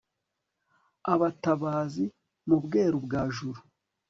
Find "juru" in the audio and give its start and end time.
3.35-3.61